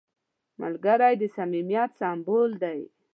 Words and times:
ملګری 0.61 1.13
د 1.21 1.23
صمیمیت 1.35 1.89
سمبول 1.99 2.51
دی 2.63 2.79